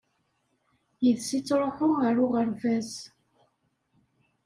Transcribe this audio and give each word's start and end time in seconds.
Yid-s 1.03 1.29
i 1.37 1.39
ttṛuḥuɣ 1.41 1.95
ɣer 2.01 2.15
uɣerbaz. 2.25 2.91